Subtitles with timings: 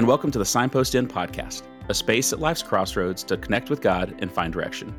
[0.00, 1.60] and welcome to the Signpost Inn podcast,
[1.90, 4.94] a space at life's crossroads to connect with God and find direction.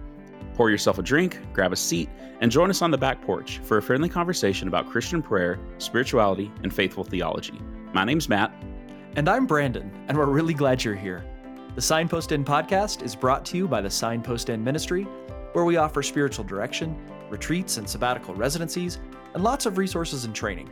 [0.54, 2.08] Pour yourself a drink, grab a seat,
[2.40, 6.52] and join us on the back porch for a friendly conversation about Christian prayer, spirituality,
[6.62, 7.60] and faithful theology.
[7.94, 8.54] My name's Matt.
[9.16, 11.26] And I'm Brandon, and we're really glad you're here.
[11.74, 15.06] The Signpost Inn podcast is brought to you by the Signpost Inn Ministry,
[15.54, 16.96] where we offer spiritual direction,
[17.28, 19.00] retreats and sabbatical residencies,
[19.34, 20.70] and lots of resources and training.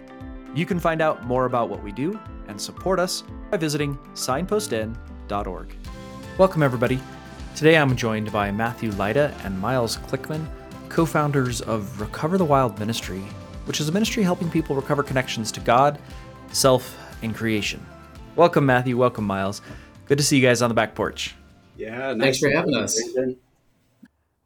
[0.54, 2.20] You can find out more about what we do
[2.50, 5.76] and support us by visiting signpostinn.org.
[6.38, 7.00] Welcome, everybody.
[7.56, 10.46] Today I'm joined by Matthew Lyda and Miles Klickman,
[10.90, 13.22] co founders of Recover the Wild Ministry,
[13.66, 16.00] which is a ministry helping people recover connections to God,
[16.52, 17.86] self, and creation.
[18.36, 18.98] Welcome, Matthew.
[18.98, 19.62] Welcome, Miles.
[20.08, 21.36] Good to see you guys on the back porch.
[21.78, 23.02] Yeah, nice thanks for having us.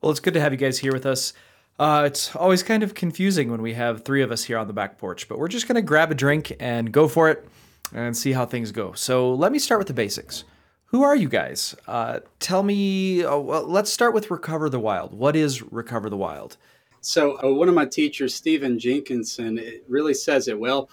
[0.02, 1.34] Well, it's good to have you guys here with us.
[1.80, 4.73] Uh, it's always kind of confusing when we have three of us here on the
[4.73, 7.48] back porch, but we're just going to grab a drink and go for it
[7.94, 8.94] and see how things go.
[8.94, 10.44] So let me start with the basics.
[10.88, 11.75] Who are you guys?
[11.88, 15.13] Uh, tell me, uh, well, let's start with Recover the Wild.
[15.13, 16.58] What is Recover the Wild?
[17.02, 20.89] So, uh, one of my teachers, Stephen Jenkinson, it really says it well.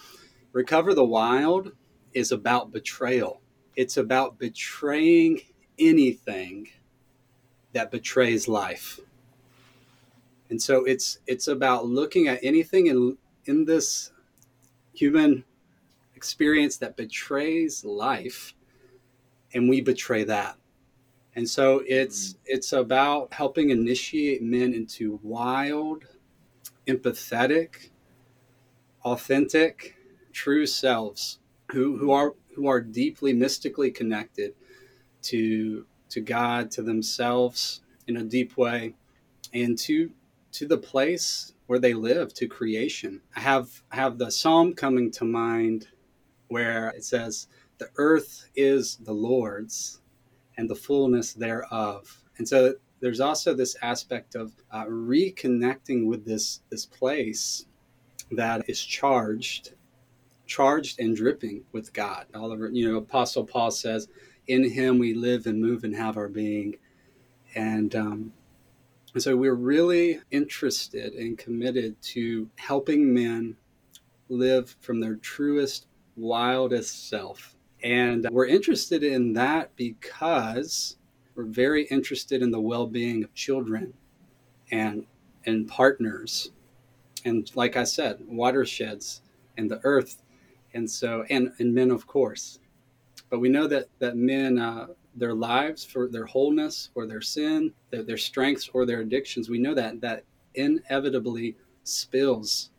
[0.52, 1.72] Recover the Wild
[2.14, 3.40] is about betrayal,
[3.76, 5.40] it's about betraying
[5.78, 6.68] anything
[7.72, 9.00] that betrays life.
[10.48, 14.10] And so it's it's about looking at anything in in this
[14.92, 15.44] human
[16.20, 18.52] experience that betrays life
[19.54, 20.58] and we betray that.
[21.34, 22.42] And so it's mm-hmm.
[22.44, 26.04] it's about helping initiate men into wild,
[26.86, 27.88] empathetic,
[29.02, 29.96] authentic,
[30.30, 31.38] true selves
[31.72, 34.52] who, who are who are deeply mystically connected
[35.22, 38.94] to to God, to themselves in a deep way,
[39.55, 40.10] and to
[40.52, 43.22] to the place where they live, to creation.
[43.34, 45.88] I have have the psalm coming to mind
[46.50, 50.00] where it says, "The earth is the Lord's,
[50.56, 56.60] and the fullness thereof." And so there's also this aspect of uh, reconnecting with this
[56.68, 57.66] this place
[58.30, 59.72] that is charged,
[60.46, 62.27] charged and dripping with God.
[62.34, 64.08] Of you know, Apostle Paul says,
[64.46, 66.77] "In Him we live and move and have our being,"
[67.55, 68.33] and um,
[69.14, 73.56] and so we're really interested and committed to helping men
[74.28, 77.56] live from their truest, wildest self.
[77.82, 80.96] And we're interested in that because
[81.34, 83.94] we're very interested in the well being of children
[84.70, 85.06] and,
[85.46, 86.50] and partners.
[87.24, 89.22] And like I said, watersheds
[89.56, 90.22] and the earth.
[90.74, 92.58] And so, and, and men, of course.
[93.30, 97.72] But we know that, that men, uh, their lives, for their wholeness or their sin,
[97.90, 102.70] their, their strengths or their addictions, we know that that inevitably spills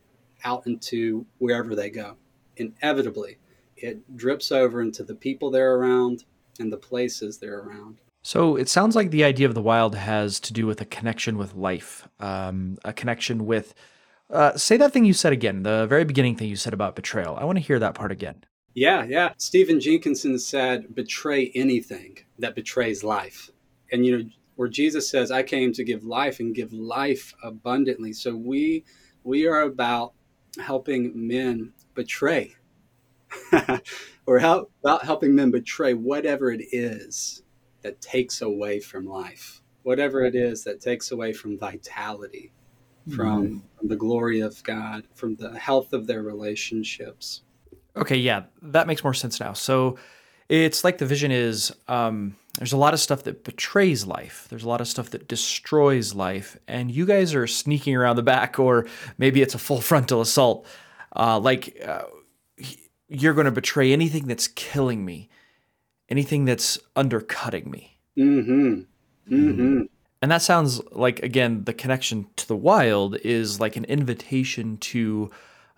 [0.43, 2.15] out into wherever they go.
[2.61, 3.37] Inevitably,
[3.75, 6.23] it drips over into the people they're around
[6.59, 7.99] and the places they're around.
[8.23, 11.37] So it sounds like the idea of the wild has to do with a connection
[11.37, 13.73] with life, um, a connection with.
[14.29, 17.35] Uh, say that thing you said again, the very beginning thing you said about betrayal.
[17.35, 18.43] I want to hear that part again.
[18.73, 19.33] Yeah, yeah.
[19.37, 23.49] Stephen Jenkinson said, betray anything that betrays life.
[23.91, 28.13] And, you know, where Jesus says, I came to give life and give life abundantly.
[28.13, 28.85] So we,
[29.23, 30.13] we are about
[30.59, 32.55] helping men betray
[34.25, 37.43] or help, about helping men betray whatever it is
[37.81, 42.51] that takes away from life, whatever it is that takes away from vitality,
[43.15, 43.77] from, mm-hmm.
[43.77, 47.41] from the glory of God, from the health of their relationships.
[47.95, 49.53] Okay, yeah, that makes more sense now.
[49.53, 49.97] So
[50.49, 54.63] it's like the vision is um, there's a lot of stuff that betrays life, there's
[54.63, 58.59] a lot of stuff that destroys life, and you guys are sneaking around the back,
[58.59, 58.85] or
[59.17, 60.65] maybe it's a full frontal assault.
[61.15, 62.03] Uh, like uh,
[63.07, 65.29] you're going to betray anything that's killing me,
[66.09, 67.97] anything that's undercutting me.
[68.17, 68.81] Mm-hmm.
[69.33, 69.81] Mm-hmm.
[70.21, 75.31] And that sounds like, again, the connection to the wild is like an invitation to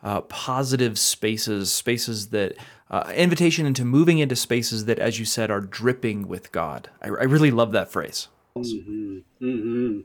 [0.03, 2.56] uh, positive spaces, spaces that
[2.91, 6.89] uh, invitation into moving into spaces that, as you said, are dripping with God.
[7.01, 8.27] I, I really love that phrase.
[8.57, 9.19] Mm-hmm.
[9.41, 10.00] Mm-hmm.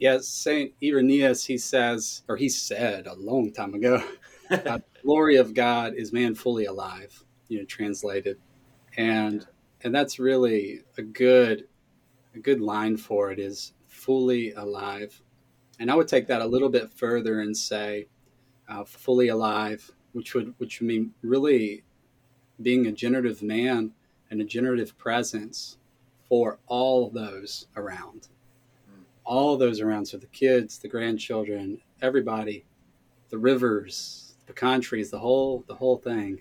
[0.00, 4.02] Yeah, Saint Irenaeus, he says, or he said a long time ago,
[4.66, 8.38] uh, "Glory of God is man fully alive." You know, translated,
[8.96, 9.46] and
[9.82, 11.66] and that's really a good
[12.34, 15.20] a good line for it is fully alive.
[15.78, 18.08] And I would take that a little bit further and say
[18.68, 21.84] uh, fully alive, which would which would mean really
[22.62, 23.92] being a generative man
[24.30, 25.78] and a generative presence
[26.28, 28.28] for all those around,
[29.24, 30.06] all those around.
[30.06, 32.64] So the kids, the grandchildren, everybody,
[33.30, 36.40] the rivers, the countries, the whole the whole thing.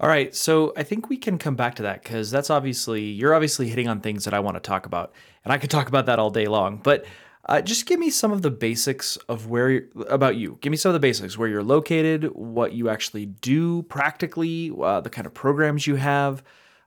[0.00, 3.34] All right, so I think we can come back to that because that's obviously you're
[3.34, 5.12] obviously hitting on things that I want to talk about,
[5.44, 6.76] and I could talk about that all day long.
[6.76, 7.04] But
[7.46, 10.58] uh, just give me some of the basics of where about you.
[10.60, 15.00] Give me some of the basics where you're located, what you actually do practically, uh,
[15.00, 16.42] the kind of programs you have.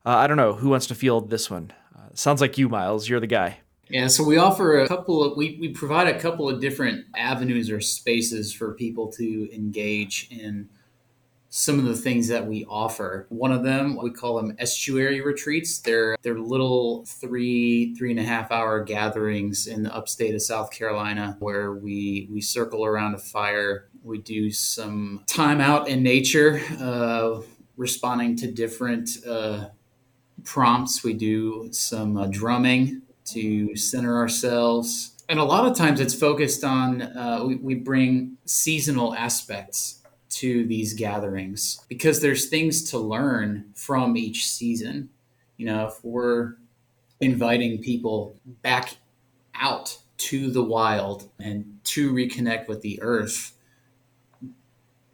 [0.06, 1.74] Uh, I don't know who wants to field this one.
[1.96, 3.10] Uh, sounds like you, Miles.
[3.10, 3.58] You're the guy.
[3.92, 7.70] Yeah, so we offer a couple of we, we provide a couple of different avenues
[7.70, 10.70] or spaces for people to engage in
[11.50, 13.26] some of the things that we offer.
[13.28, 15.80] One of them, we call them estuary retreats.
[15.80, 20.72] They're they're little three three and a half hour gatherings in the upstate of South
[20.72, 23.90] Carolina where we we circle around a fire.
[24.04, 27.42] We do some time out in nature, uh,
[27.76, 29.66] responding to different uh,
[30.46, 31.04] prompts.
[31.04, 35.16] We do some uh, drumming to center ourselves.
[35.30, 40.66] And a lot of times it's focused on, uh, we, we bring seasonal aspects to
[40.66, 45.10] these gatherings because there's things to learn from each season.
[45.58, 46.56] You know, if we're
[47.20, 48.98] inviting people back
[49.56, 53.54] out to the wild and to reconnect with the earth,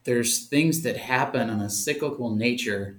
[0.04, 2.98] there's things that happen on a cyclical nature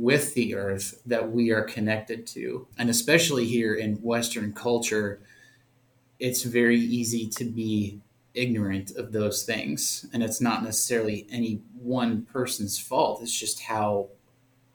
[0.00, 2.66] with the earth that we are connected to.
[2.78, 5.20] And especially here in Western culture,
[6.18, 8.00] it's very easy to be
[8.32, 10.06] ignorant of those things.
[10.14, 13.20] And it's not necessarily any one person's fault.
[13.22, 14.08] It's just how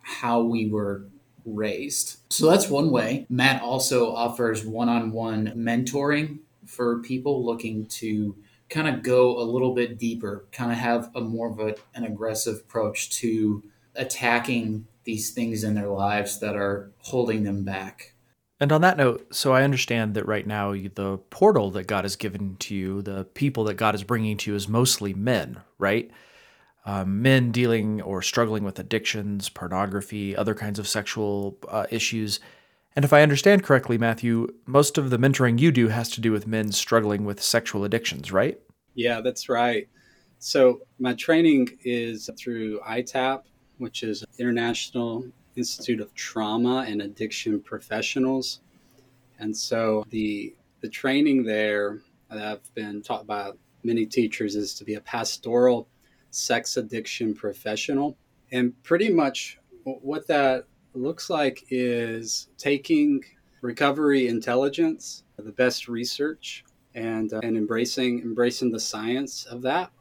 [0.04, 1.06] how we were
[1.44, 2.20] raised.
[2.30, 3.26] So that's one way.
[3.28, 6.38] Matt also offers one-on-one mentoring
[6.68, 8.36] for people looking to
[8.70, 12.04] kind of go a little bit deeper kind of have a more of a, an
[12.04, 13.64] aggressive approach to
[13.96, 18.16] attacking these things in their lives that are holding them back
[18.60, 22.16] and on that note, so I understand that right now the portal that God has
[22.16, 26.10] given to you, the people that God is bringing to you, is mostly men, right?
[26.86, 32.40] Um, men dealing or struggling with addictions, pornography, other kinds of sexual uh, issues.
[32.96, 36.32] And if I understand correctly, Matthew, most of the mentoring you do has to do
[36.32, 38.58] with men struggling with sexual addictions, right?
[38.94, 39.90] Yeah, that's right.
[40.40, 43.42] So my training is through IITAP,
[43.78, 45.26] which is International
[45.56, 48.60] Institute of Trauma and Addiction Professionals.
[49.40, 52.00] And so the the training there
[52.30, 53.52] that I've been taught by
[53.84, 55.88] many teachers is to be a pastoral
[56.30, 58.18] sex addiction professional.
[58.52, 63.24] And pretty much what that looks like is taking
[63.62, 66.64] recovery intelligence, the best research,
[66.94, 69.92] and, uh, and embracing embracing the science of that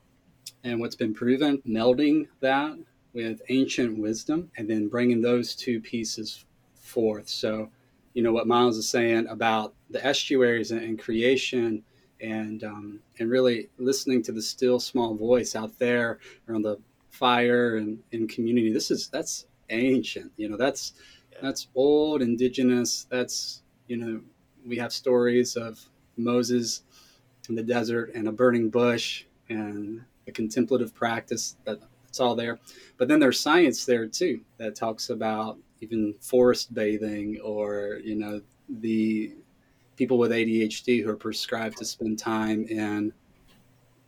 [0.62, 2.76] and what's been proven, melding that
[3.14, 6.44] with ancient wisdom and then bringing those two pieces
[6.74, 7.28] forth.
[7.28, 7.70] So,
[8.12, 11.82] you know, what Miles is saying about the estuaries and, and creation
[12.20, 16.18] and, um, and really listening to the still small voice out there
[16.48, 16.78] around the
[17.10, 18.72] fire and in community.
[18.72, 20.94] This is, that's ancient, you know, that's,
[21.32, 21.38] yeah.
[21.42, 23.06] that's old indigenous.
[23.10, 24.20] That's, you know,
[24.66, 25.80] we have stories of
[26.16, 26.82] Moses
[27.48, 31.80] in the desert and a burning bush and a contemplative practice that
[32.14, 32.60] it's all there.
[32.96, 38.40] But then there's science there too that talks about even forest bathing or, you know,
[38.68, 39.34] the
[39.96, 43.12] people with ADHD who are prescribed to spend time in,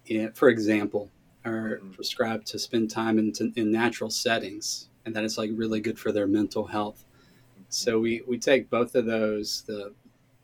[0.07, 1.11] in for example,
[1.45, 1.91] are mm-hmm.
[1.91, 6.13] prescribed to spend time in, in natural settings and that it's like really good for
[6.13, 7.05] their mental health.
[7.71, 9.93] So we, we take both of those, the,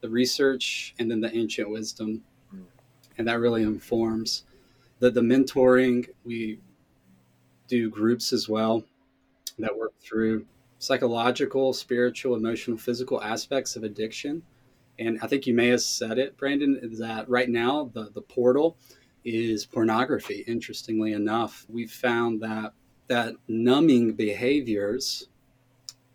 [0.00, 2.64] the research and then the ancient wisdom, mm.
[3.18, 4.46] and that really informs
[4.98, 6.08] the, the mentoring.
[6.24, 6.58] We
[7.72, 8.84] do groups as well
[9.58, 10.44] that work through
[10.78, 14.42] psychological, spiritual, emotional, physical aspects of addiction.
[14.98, 18.76] And I think you may have said it, Brandon, that right now the, the portal
[19.24, 20.44] is pornography.
[20.46, 22.74] Interestingly enough, we've found that
[23.08, 25.28] that numbing behaviors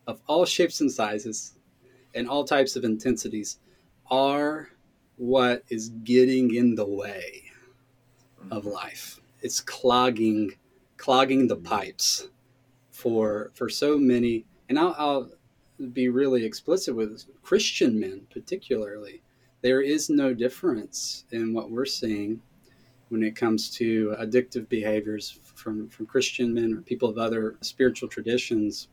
[0.05, 1.57] of all shapes and sizes
[2.13, 3.57] and all types of intensities
[4.11, 4.69] are
[5.15, 7.45] what is getting in the way
[8.51, 9.19] of life.
[9.41, 10.53] It's clogging
[10.97, 11.63] clogging the mm.
[11.63, 12.27] pipes
[12.91, 14.45] for for so many.
[14.69, 15.29] And I'll, I'll
[15.93, 19.21] be really explicit with Christian men, particularly.
[19.61, 22.41] There is no difference in what we're seeing
[23.09, 28.09] when it comes to addictive behaviors from, from Christian men or people of other spiritual
[28.09, 28.89] traditions.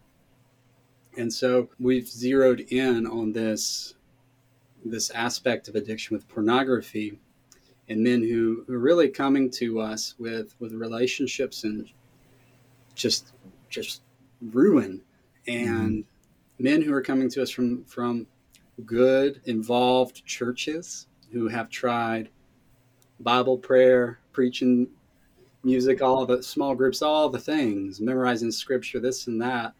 [1.16, 3.94] And so we've zeroed in on this
[4.86, 7.18] this aspect of addiction with pornography
[7.88, 11.88] and men who, are really coming to us with with relationships and
[12.94, 13.32] just
[13.68, 14.02] just
[14.52, 15.00] ruin
[15.46, 16.64] and mm-hmm.
[16.64, 18.26] men who are coming to us from from
[18.84, 22.28] good involved churches who have tried
[23.20, 24.88] bible prayer preaching
[25.64, 29.72] music, all the small groups, all the things, memorizing scripture, this and that,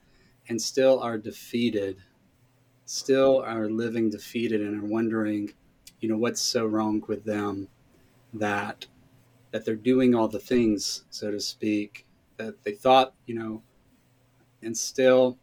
[0.48, 1.98] and still are defeated,
[2.86, 5.52] still are living defeated and are wondering,
[6.00, 7.68] you know, what's so wrong with them
[8.34, 8.86] that
[9.50, 12.06] that they're doing all the things, so to speak,
[12.38, 13.62] that they thought, you know,
[14.62, 15.38] and still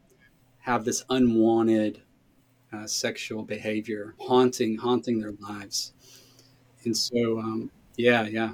[0.60, 2.01] have this unwanted
[2.74, 5.93] uh, sexual behavior haunting haunting their lives.
[6.83, 8.53] And so, um, yeah, yeah.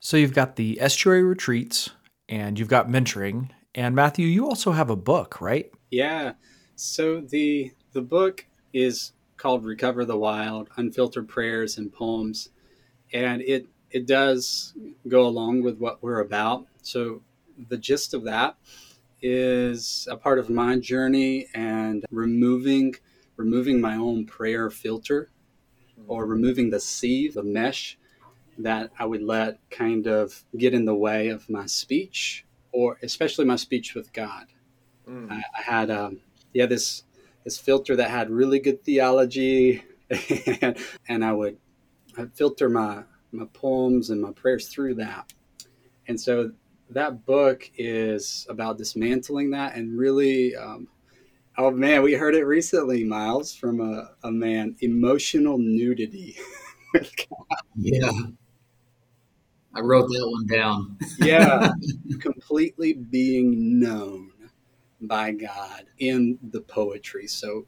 [0.00, 1.90] So you've got the estuary retreats,
[2.28, 5.70] and you've got mentoring, and Matthew, you also have a book, right?
[5.90, 6.32] Yeah.
[6.76, 12.50] So the the book is called Recover the Wild: Unfiltered Prayers and Poems,
[13.12, 14.74] and it it does
[15.08, 16.66] go along with what we're about.
[16.82, 17.22] So
[17.68, 18.56] the gist of that
[19.22, 22.94] is a part of my journey and removing
[23.36, 25.30] removing my own prayer filter
[26.08, 27.98] or removing the sieve, the mesh
[28.58, 33.44] that I would let kind of get in the way of my speech or especially
[33.44, 34.46] my speech with God.
[35.08, 35.30] Mm.
[35.30, 36.20] I, I, had um,
[36.52, 37.04] yeah this
[37.44, 39.84] this filter that had really good theology
[40.60, 40.76] and,
[41.08, 41.58] and I would
[42.16, 45.32] I'd filter my my poems and my prayers through that.
[46.08, 46.52] And so
[46.90, 50.88] that book is about dismantling that and really um,
[51.58, 56.36] oh man we heard it recently miles from a, a man emotional nudity.
[57.76, 58.10] Yeah.
[59.74, 60.96] I wrote that one down.
[61.18, 61.70] Yeah.
[62.20, 64.32] Completely being known
[65.02, 67.26] by god in the poetry.
[67.26, 67.66] So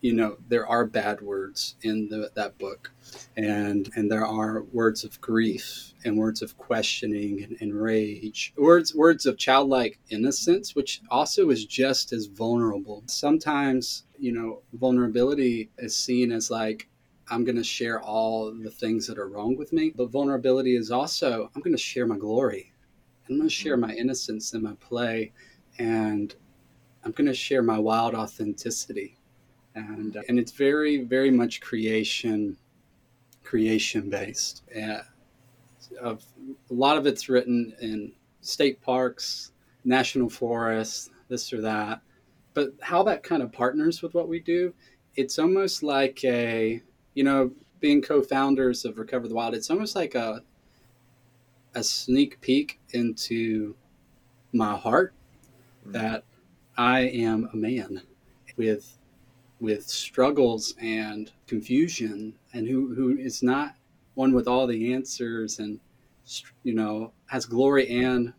[0.00, 2.92] you know there are bad words in the, that book.
[3.36, 8.52] And and there are words of grief and words of questioning and, and, rage.
[8.56, 13.02] Words words of childlike innocence which also is just as vulnerable.
[13.06, 16.88] Sometimes you know vulnerability is seen as like
[17.30, 19.92] i'm going to share all the things that are wrong with me.
[19.94, 22.72] But vulnerability is also i'm going to share my glory.
[23.28, 23.80] I'm going to share mm.
[23.80, 25.32] my innocence and my play.
[25.78, 26.34] And
[27.04, 29.17] i'm going to share my wild authenticity
[29.78, 32.56] and uh, and it's very very much creation
[33.44, 34.62] creation based.
[34.76, 35.00] Uh,
[36.00, 36.24] of
[36.70, 39.52] a lot of it's written in state parks,
[39.84, 42.00] national forests, this or that.
[42.54, 44.74] But how that kind of partners with what we do,
[45.16, 46.82] it's almost like a
[47.14, 49.54] you know being co-founders of Recover the Wild.
[49.54, 50.42] It's almost like a
[51.74, 53.74] a sneak peek into
[54.52, 55.14] my heart
[55.82, 55.92] mm-hmm.
[55.92, 56.24] that
[56.76, 58.02] I am a man
[58.56, 58.97] with
[59.60, 63.74] with struggles and confusion and who, who is not
[64.14, 65.80] one with all the answers and
[66.62, 68.32] you know has glory and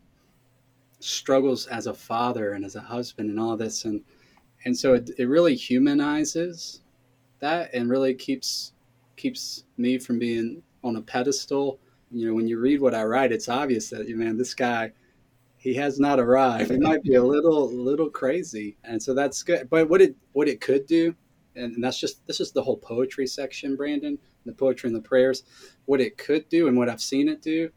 [1.00, 3.86] struggles as a father and as a husband and all this.
[3.86, 4.02] And
[4.66, 6.82] and so it, it really humanizes
[7.40, 8.74] that and really keeps
[9.16, 11.80] keeps me from being on a pedestal.
[12.12, 14.92] You know when you read what i write it's obvious that you man this guy
[15.60, 16.72] he has not arrived.
[16.72, 19.70] He might be a little little crazy, and so that's good.
[19.70, 21.13] But what it what it could do,
[21.56, 25.44] and that's just this is the whole poetry section, Brandon, the poetry and the prayers.
[25.86, 27.70] What it could do, and what I've seen it do,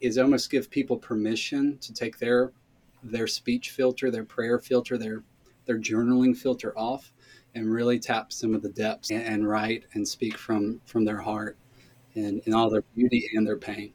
[0.00, 2.52] is almost give people permission to take their
[3.02, 5.22] their speech filter, their prayer filter, their
[5.66, 7.12] their journaling filter off,
[7.54, 11.20] and really tap some of the depths and, and write and speak from from their
[11.20, 11.58] heart,
[12.14, 13.92] and in all their beauty and their pain.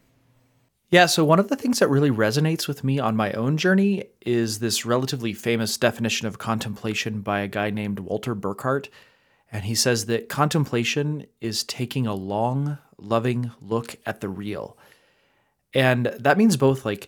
[0.91, 4.03] Yeah, so one of the things that really resonates with me on my own journey
[4.19, 8.89] is this relatively famous definition of contemplation by a guy named Walter Burghardt.
[9.50, 14.77] And he says that contemplation is taking a long, loving look at the real.
[15.74, 17.07] And that means both like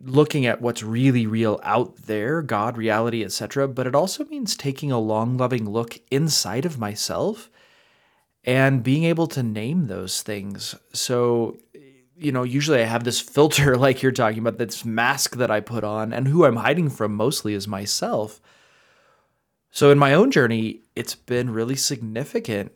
[0.00, 4.92] looking at what's really real out there, God, reality, etc., but it also means taking
[4.92, 7.50] a long, loving look inside of myself
[8.44, 10.76] and being able to name those things.
[10.92, 11.56] So
[12.16, 15.60] you know, usually I have this filter like you're talking about, this mask that I
[15.60, 18.40] put on, and who I'm hiding from mostly is myself.
[19.70, 22.72] So in my own journey, it's been really significant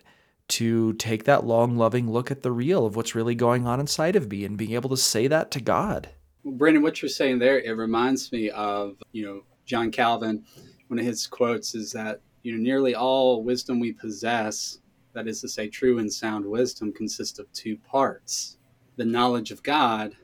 [0.49, 4.17] to take that long, loving look at the real of what's really going on inside
[4.17, 6.09] of me and being able to say that to God.
[6.43, 10.45] Well, Brandon, what you're saying there, it reminds me of, you know, John Calvin.
[10.89, 14.79] One of his quotes is that, you know, nearly all wisdom we possess,
[15.13, 18.58] that is to say, true and sound wisdom, consists of two parts
[18.99, 20.17] the knowledge of God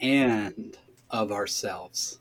[0.00, 0.76] and
[1.10, 2.18] of ourselves.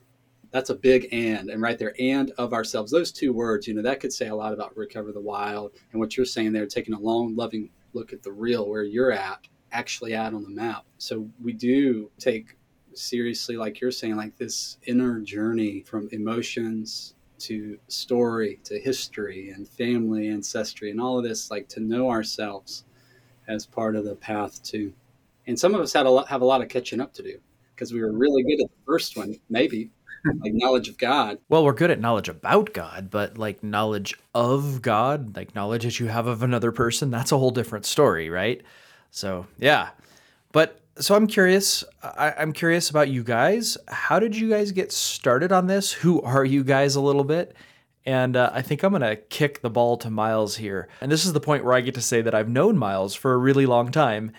[0.52, 2.92] That's a big and, and right there, and of ourselves.
[2.92, 6.00] Those two words, you know, that could say a lot about recover the wild and
[6.00, 9.48] what you're saying there, taking a long, loving look at the real, where you're at,
[9.72, 10.86] actually at on the map.
[11.00, 12.56] So we do take
[12.94, 19.68] seriously, like you're saying, like this inner journey from emotions to story to history and
[19.68, 22.86] family ancestry and all of this, like to know ourselves
[23.48, 24.94] as part of the path to
[25.50, 27.40] and some of us had a lot, have a lot of catching up to do
[27.74, 29.90] because we were really good at the first one, maybe
[30.44, 31.40] like knowledge of God.
[31.50, 36.00] Well, we're good at knowledge about God, but like knowledge of God, like knowledge that
[36.00, 38.62] you have of another person, that's a whole different story, right?
[39.10, 39.90] So, yeah.
[40.52, 41.84] But so I'm curious.
[42.04, 43.76] I, am curious about you guys.
[43.88, 45.92] How did you guys get started on this?
[45.92, 47.56] Who are you guys a little bit?
[48.06, 50.90] And uh, I think I'm going to kick the ball to Miles here.
[51.02, 53.34] And this is the point where I get to say that I've known Miles for
[53.34, 54.32] a really long time.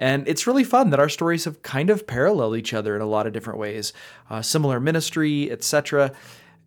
[0.00, 3.06] And it's really fun that our stories have kind of paralleled each other in a
[3.06, 3.92] lot of different ways,
[4.30, 6.12] uh, similar ministry, etc.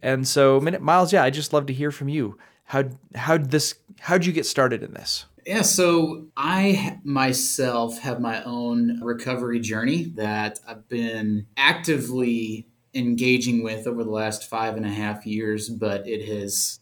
[0.04, 2.38] And so, Miles, yeah, I just love to hear from you.
[2.66, 2.86] How
[3.16, 5.26] how this how'd you get started in this?
[5.46, 13.88] Yeah, so I myself have my own recovery journey that I've been actively engaging with
[13.88, 16.80] over the last five and a half years, but it has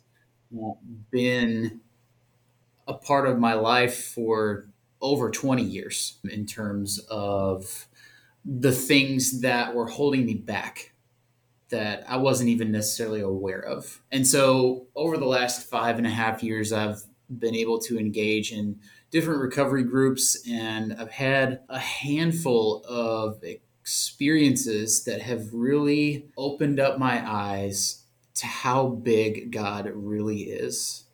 [1.11, 1.79] been
[2.87, 4.67] a part of my life for
[5.01, 7.87] over 20 years in terms of
[8.45, 10.93] the things that were holding me back
[11.69, 14.01] that I wasn't even necessarily aware of.
[14.11, 18.51] And so over the last five and a half years, I've been able to engage
[18.51, 18.79] in
[19.09, 26.99] different recovery groups and I've had a handful of experiences that have really opened up
[26.99, 28.03] my eyes
[28.35, 31.05] to how big God really is.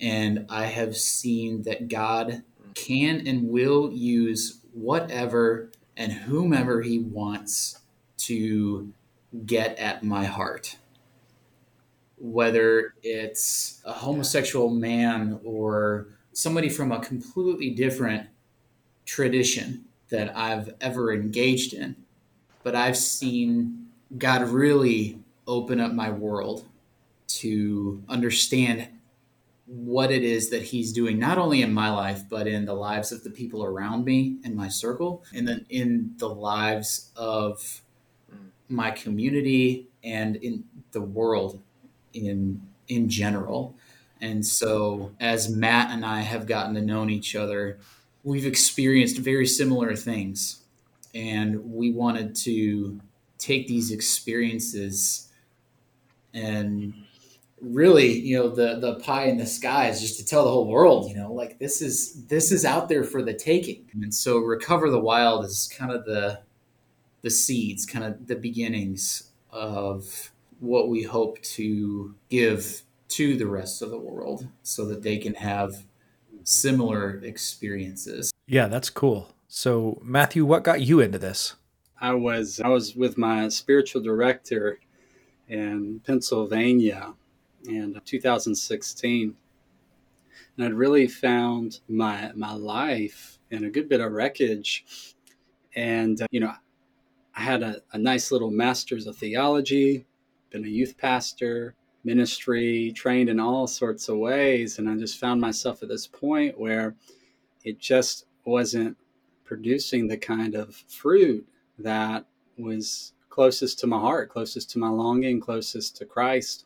[0.00, 2.42] And I have seen that God
[2.76, 7.80] can and will use whatever and whomever He wants
[8.18, 8.92] to
[9.44, 10.76] get at my heart.
[12.18, 18.28] Whether it's a homosexual man or somebody from a completely different
[19.04, 21.96] tradition that I've ever engaged in
[22.66, 23.86] but I've seen
[24.18, 26.66] God really open up my world
[27.28, 28.88] to understand
[29.66, 33.12] what it is that he's doing not only in my life but in the lives
[33.12, 37.82] of the people around me in my circle and then in the lives of
[38.68, 41.60] my community and in the world
[42.14, 43.76] in in general.
[44.20, 47.78] And so as Matt and I have gotten to know each other
[48.24, 50.64] we've experienced very similar things.
[51.14, 53.00] And we wanted to
[53.38, 55.28] take these experiences
[56.34, 56.94] and
[57.60, 60.68] really you know the the pie in the sky is just to tell the whole
[60.68, 63.88] world you know like this is this is out there for the taking.
[63.94, 66.40] And so recover the wild is kind of the
[67.22, 73.82] the seeds kind of the beginnings of what we hope to give to the rest
[73.82, 75.84] of the world so that they can have
[76.44, 78.32] similar experiences.
[78.46, 79.34] Yeah that's cool.
[79.48, 81.54] So, Matthew, what got you into this?
[82.00, 84.78] I was I was with my spiritual director
[85.48, 87.14] in Pennsylvania
[87.66, 89.36] in 2016,
[90.56, 95.14] and I'd really found my my life in a good bit of wreckage.
[95.74, 96.52] And uh, you know,
[97.34, 100.06] I had a, a nice little master's of theology,
[100.50, 101.74] been a youth pastor,
[102.04, 106.58] ministry, trained in all sorts of ways, and I just found myself at this point
[106.58, 106.94] where
[107.64, 108.96] it just wasn't
[109.44, 111.46] producing the kind of fruit
[111.78, 112.26] that
[112.56, 116.64] was closest to my heart, closest to my longing, closest to Christ.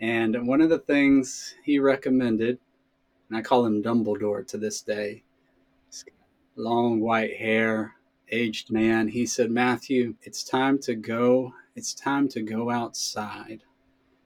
[0.00, 2.58] And one of the things he recommended,
[3.28, 5.22] and I call him Dumbledore to this day,
[6.56, 7.94] long white hair,
[8.30, 11.52] aged man, he said, Matthew, it's time to go.
[11.76, 13.62] It's time to go outside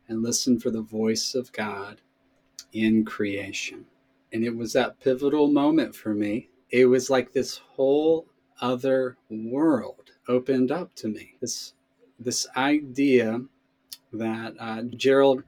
[0.09, 2.01] and listen for the voice of God
[2.73, 3.87] in creation.
[4.33, 8.27] And it was that pivotal moment for me it was like this whole
[8.61, 11.35] other world opened up to me.
[11.41, 11.75] This
[12.19, 13.41] this idea
[14.13, 15.45] that uh, Gerard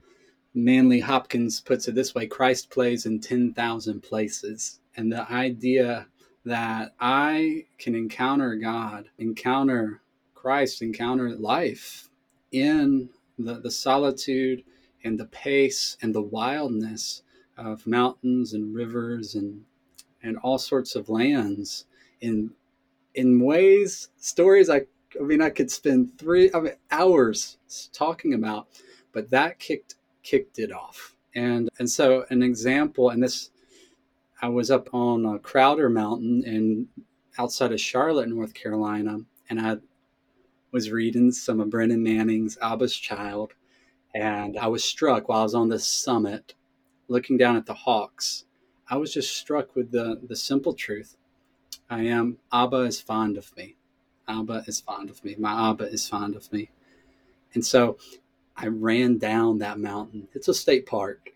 [0.54, 6.08] Manley Hopkins puts it this way: Christ plays in ten thousand places, and the idea
[6.44, 10.00] that I can encounter God, encounter
[10.34, 12.08] Christ, encounter life
[12.50, 14.64] in the, the solitude
[15.04, 17.22] and the pace and the wildness
[17.56, 19.64] of mountains and rivers and
[20.22, 21.86] and all sorts of lands
[22.20, 22.50] in
[23.14, 24.82] in ways stories I
[25.18, 27.58] I mean I could spend three I mean, hours
[27.92, 28.68] talking about,
[29.12, 31.16] but that kicked kicked it off.
[31.34, 33.50] And and so an example, and this
[34.42, 36.88] I was up on a Crowder Mountain in
[37.38, 39.76] outside of Charlotte, North Carolina, and I
[40.72, 43.54] was reading some of Brennan Manning's Abba's Child,
[44.14, 46.54] and I was struck while I was on this summit,
[47.08, 48.44] looking down at the hawks
[48.90, 51.16] I was just struck with the, the simple truth.
[51.88, 53.76] I am, Abba is fond of me.
[54.26, 55.36] Abba is fond of me.
[55.38, 56.70] My Abba is fond of me.
[57.54, 57.98] And so
[58.60, 60.28] I ran down that mountain.
[60.34, 61.30] It's a state park.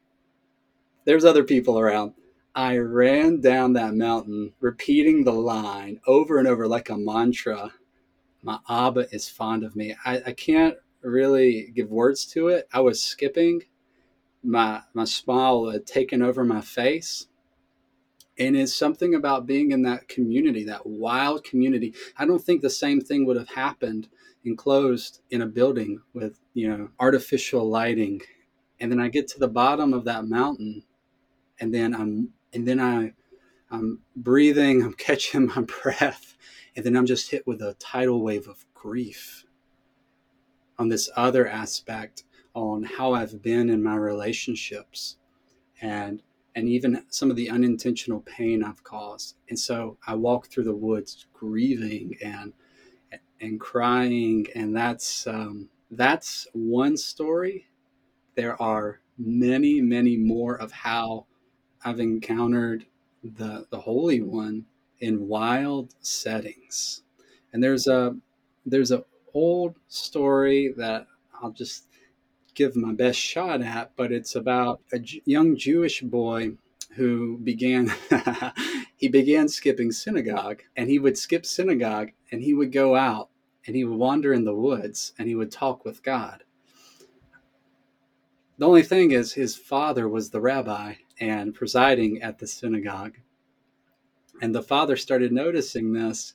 [1.05, 2.15] There's other people around.
[2.55, 7.73] I ran down that mountain, repeating the line over and over like a mantra
[8.45, 9.97] my Abba is fond of me.
[10.05, 12.69] I, I can't really give words to it.
[12.73, 13.63] I was skipping.
[14.43, 17.27] My my smile had taken over my face.
[18.39, 21.95] And it's something about being in that community, that wild community.
[22.19, 24.09] I don't think the same thing would have happened
[24.45, 28.21] enclosed in a building with, you know, artificial lighting.
[28.81, 30.83] And then I get to the bottom of that mountain
[31.61, 33.13] and then I'm and then I
[33.71, 36.37] I'm breathing, I'm catching my breath,
[36.77, 39.45] and then I'm just hit with a tidal wave of grief
[40.79, 45.17] on this other aspect on how I've been in my relationships
[45.81, 46.23] and
[46.57, 49.37] and even some of the unintentional pain I've caused.
[49.49, 52.53] And so I walk through the woods grieving and
[53.41, 57.67] and crying, and that's um, that's one story.
[58.35, 61.27] There are many, many more of how
[61.85, 62.87] I've encountered
[63.23, 64.67] the the Holy One
[65.01, 67.03] in wild settings.
[67.53, 68.17] And there's a
[68.67, 71.07] there's a old story that
[71.43, 71.87] I'll just
[72.55, 76.53] give my best shot at, but it's about a young Jewish boy
[76.95, 77.93] who began
[78.97, 83.29] he began skipping synagogue and he would skip synagogue and he would go out
[83.67, 86.45] and he would wander in the woods and he would talk with God.
[88.59, 93.19] The only thing is his father was the rabbi and presiding at the synagogue.
[94.41, 96.35] And the father started noticing this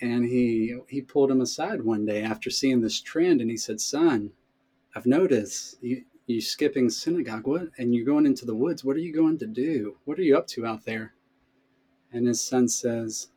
[0.00, 3.80] and he he pulled him aside one day after seeing this trend and he said,
[3.80, 4.32] "Son,
[4.94, 8.84] I've noticed you you skipping synagogue what and you're going into the woods.
[8.84, 9.98] What are you going to do?
[10.04, 11.14] What are you up to out there?"
[12.14, 13.28] And his son says,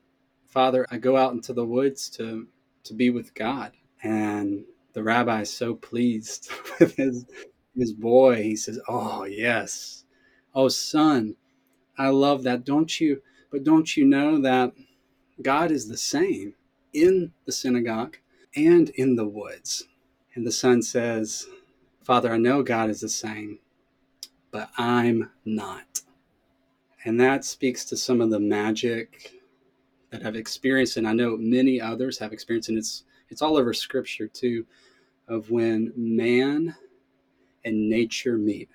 [0.48, 2.48] "Father, I go out into the woods to
[2.86, 7.26] to be with God." And the rabbi is so pleased with his
[7.76, 8.44] his boy.
[8.44, 10.06] He says, "Oh, yes.
[10.56, 11.38] Oh, son,
[11.98, 12.66] I love that.
[12.66, 14.74] Don't you but don't you know that
[15.42, 16.56] God is the same
[16.94, 18.18] in the synagogue
[18.56, 19.86] and in the woods?
[20.36, 21.48] And the son says,
[22.04, 23.60] Father, I know God is the same,
[24.52, 26.02] but I'm not.
[27.08, 29.32] And that speaks to some of the magic
[30.10, 33.74] that I've experienced, and I know many others have experienced, and it's it's all over
[33.74, 34.66] scripture too,
[35.30, 36.76] of when man
[37.64, 38.68] and nature meet,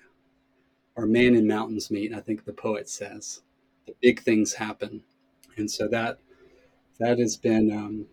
[0.95, 3.43] or man and mountains meet, I think the poet says
[3.85, 5.03] the big things happen,
[5.57, 6.17] and so that
[6.99, 8.07] that has been um,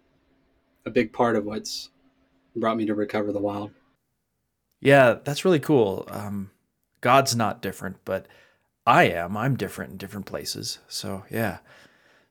[0.85, 1.88] a big part of what's
[2.54, 3.70] brought me to recover the wild.
[4.83, 6.06] Yeah, that's really cool.
[6.11, 6.50] Um,
[7.00, 8.26] God's not different, but
[8.87, 9.37] I am.
[9.37, 10.79] I'm different in different places.
[10.88, 11.59] So yeah.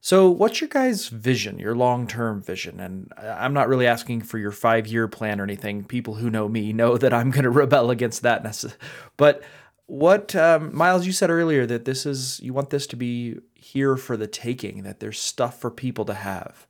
[0.01, 2.79] So, what's your guys' vision, your long term vision?
[2.79, 5.83] And I'm not really asking for your five year plan or anything.
[5.83, 8.75] People who know me know that I'm going to rebel against that.
[9.17, 9.43] But
[9.87, 13.97] what um, Miles, you said earlier that this is you want this to be here
[13.97, 16.65] for the taking, that there's stuff for people to have.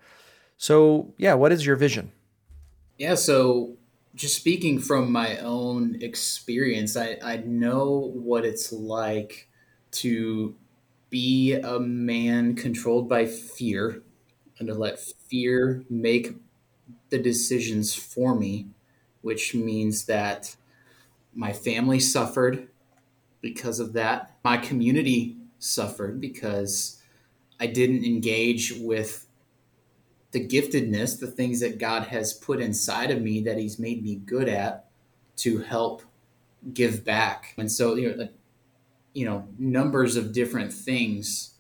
[0.57, 2.11] So yeah, what is your vision?
[2.97, 3.77] Yeah, so
[4.15, 9.48] just speaking from my own experience, I, I know what it's like
[9.91, 10.55] to
[11.09, 14.01] be a man controlled by fear
[14.59, 16.35] and to let fear make
[17.09, 18.67] the decisions for me,
[19.21, 20.55] which means that
[21.33, 22.67] my family suffered
[23.41, 24.37] because of that.
[24.43, 27.01] My community suffered because
[27.59, 29.27] I didn't engage with
[30.31, 34.15] the giftedness, the things that God has put inside of me that He's made me
[34.15, 34.85] good at
[35.37, 36.03] to help
[36.73, 37.53] give back.
[37.57, 38.29] And so, you know,
[39.13, 41.55] you know, numbers of different things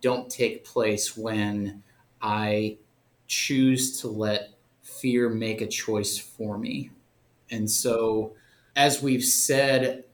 [0.00, 1.82] don't take place when
[2.20, 2.78] I
[3.26, 4.50] choose to let
[4.82, 6.90] fear make a choice for me.
[7.50, 8.34] And so,
[8.76, 10.04] as we've said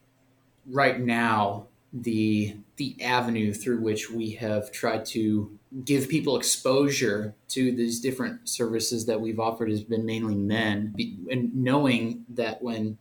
[0.67, 7.75] right now the the avenue through which we have tried to give people exposure to
[7.75, 10.95] these different services that we've offered has been mainly men
[11.31, 12.99] and knowing that when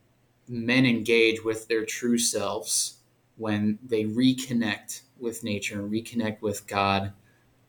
[0.47, 2.97] men engage with their true selves
[3.37, 7.13] when they reconnect with nature and reconnect with god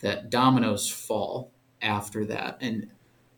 [0.01, 1.51] that dominoes fall
[1.83, 2.89] after that and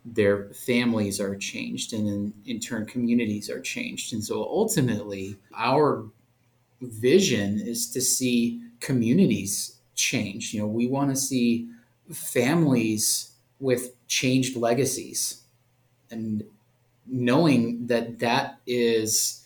[0.05, 6.05] their families are changed and in, in turn communities are changed and so ultimately our
[6.81, 10.53] vision is to see communities change.
[10.53, 11.67] You know, we want to see
[12.11, 15.43] families with changed legacies
[16.09, 16.43] and
[17.05, 19.45] knowing that that is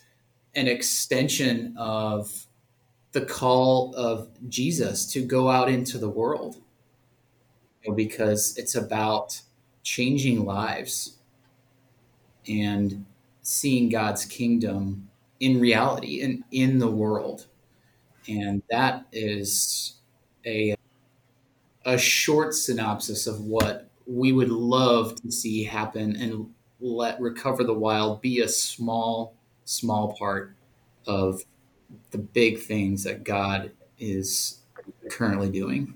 [0.55, 2.45] an extension of
[3.13, 6.57] the call of Jesus to go out into the world
[7.95, 9.41] because it's about
[9.83, 11.17] changing lives
[12.47, 13.05] and
[13.41, 17.47] seeing God's kingdom in reality and in the world.
[18.27, 19.95] And that is
[20.45, 20.75] a
[21.85, 26.49] a short synopsis of what we would love to see happen and
[26.79, 30.55] let Recover the Wild be a small, small part
[31.07, 31.43] of
[32.11, 34.59] the big things that God is
[35.09, 35.95] currently doing.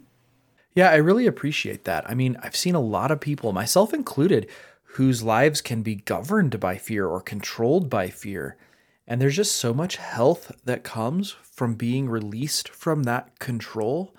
[0.74, 2.08] Yeah, I really appreciate that.
[2.10, 4.48] I mean, I've seen a lot of people, myself included,
[4.84, 8.58] whose lives can be governed by fear or controlled by fear.
[9.08, 14.16] And there's just so much health that comes from being released from that control.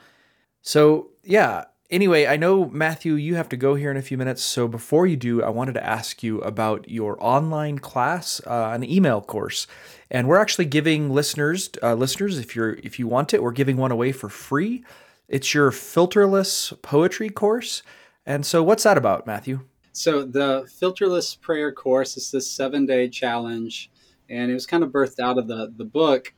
[0.62, 4.42] So, yeah, anyway, I know, Matthew, you have to go here in a few minutes.
[4.42, 8.85] So before you do, I wanted to ask you about your online class, uh, an
[8.85, 9.66] email course.
[10.11, 13.77] And we're actually giving listeners, uh, listeners, if you're if you want it, we're giving
[13.77, 14.85] one away for free.
[15.29, 17.83] It's your filterless poetry course.
[18.24, 19.61] And so, what's that about, Matthew?
[19.92, 23.90] So the filterless prayer course is this seven day challenge,
[24.31, 26.33] and it was kind of birthed out of the the book.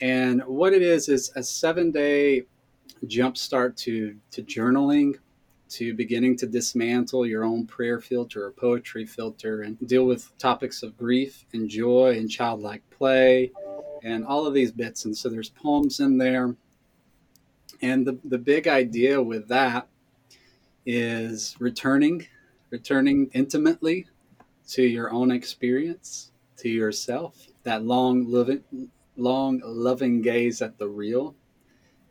[0.00, 2.44] And what it is is a seven day
[3.06, 5.14] jumpstart to to journaling
[5.70, 10.82] to beginning to dismantle your own prayer filter or poetry filter and deal with topics
[10.82, 13.52] of grief and joy and childlike play
[14.02, 15.04] and all of these bits.
[15.04, 16.56] And so there's poems in there.
[17.82, 19.86] And the, the big idea with that
[20.84, 22.26] is returning
[22.70, 24.06] returning intimately
[24.68, 28.62] to your own experience to yourself that long living
[29.16, 31.34] long loving gaze at the real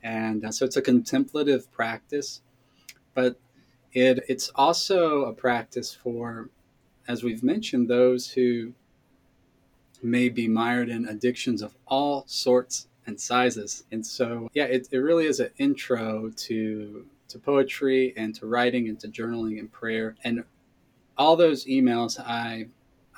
[0.03, 2.41] and uh, so it's a contemplative practice
[3.13, 3.37] but
[3.93, 6.49] it, it's also a practice for
[7.07, 8.73] as we've mentioned those who
[10.01, 13.83] may be mired in addictions of all sorts and sizes.
[13.91, 18.87] And so yeah it, it really is an intro to to poetry and to writing
[18.87, 20.15] and to journaling and prayer.
[20.23, 20.43] And
[21.17, 22.67] all those emails i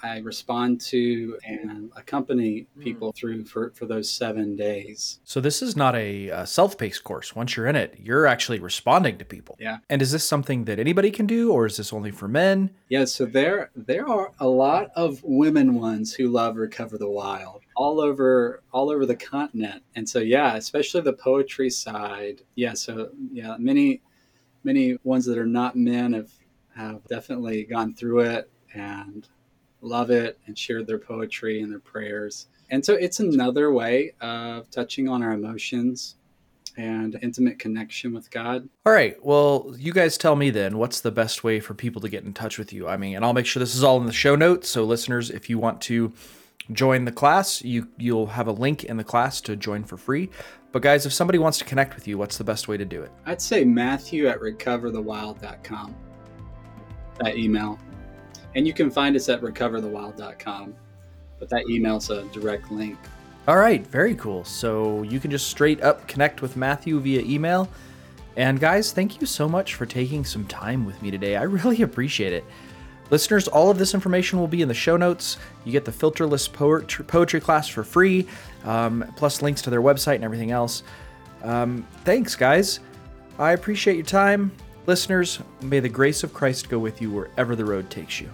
[0.03, 2.81] I respond to and accompany hmm.
[2.81, 3.15] people mm.
[3.15, 5.19] through for, for those seven days.
[5.23, 7.35] So this is not a, a self-paced course.
[7.35, 9.55] Once you're in it, you're actually responding to people.
[9.59, 9.77] Yeah.
[9.89, 12.71] And is this something that anybody can do, or is this only for men?
[12.89, 13.05] Yeah.
[13.05, 17.99] So there there are a lot of women ones who love Recover the Wild all
[17.99, 22.41] over all over the continent, and so yeah, especially the poetry side.
[22.55, 22.73] Yeah.
[22.73, 24.01] So yeah, many
[24.63, 26.31] many ones that are not men have
[26.75, 29.27] have definitely gone through it and
[29.82, 32.48] love it and shared their poetry and their prayers.
[32.70, 36.15] And so it's another way of touching on our emotions
[36.78, 38.70] and intimate connection with God.
[38.86, 39.17] All right.
[39.24, 42.34] Well, you guys tell me then what's the best way for people to get in
[42.34, 42.88] touch with you?
[42.88, 44.70] I mean, and I'll make sure this is all in the show notes.
[44.70, 46.13] So listeners, if you want to
[46.72, 50.30] join the class, you you'll have a link in the class to join for free.
[50.72, 53.02] But guys, if somebody wants to connect with you, what's the best way to do
[53.02, 53.12] it?
[53.26, 55.96] I'd say Matthew at recoverthewild.com.
[57.20, 57.78] That email.
[58.55, 60.75] And you can find us at recoverthewild.com.
[61.39, 62.97] But that email's a direct link.
[63.47, 64.43] All right, very cool.
[64.43, 67.67] So you can just straight up connect with Matthew via email.
[68.37, 71.35] And guys, thank you so much for taking some time with me today.
[71.35, 72.45] I really appreciate it.
[73.09, 75.37] Listeners, all of this information will be in the show notes.
[75.65, 78.25] You get the filterless poetry poetry class for free,
[78.63, 80.83] um, plus links to their website and everything else.
[81.43, 82.79] Um, thanks, guys.
[83.37, 84.51] I appreciate your time.
[84.85, 88.29] Listeners, may the grace of Christ go with you wherever the road takes you.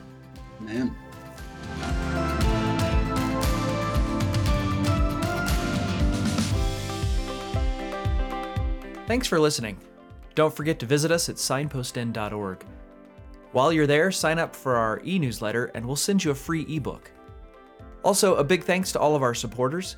[9.07, 9.77] Thanks for listening.
[10.35, 12.65] Don't forget to visit us at signpostinn.org.
[13.53, 16.65] While you're there, sign up for our e newsletter and we'll send you a free
[16.67, 17.09] ebook.
[18.03, 19.95] Also, a big thanks to all of our supporters.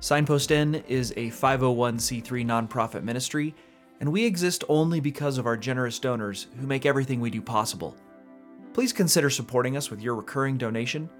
[0.00, 3.54] Signpost Inn is a 501c3 nonprofit ministry,
[4.00, 7.96] and we exist only because of our generous donors who make everything we do possible.
[8.72, 11.10] Please consider supporting us with your recurring donation.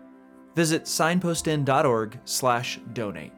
[0.54, 3.32] Visit signpostinn.org/donate.